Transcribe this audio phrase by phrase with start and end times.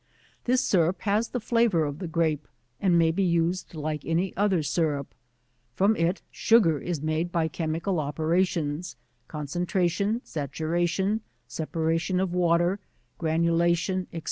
[0.45, 2.47] This syrup has the flavor of the grape,
[2.79, 5.13] and may be used like any other syrup.
[5.75, 8.95] From it sugar is made by chemical operations,
[9.29, 12.79] concen tration, saturation, separation of water,
[13.19, 14.19] granulation, &c.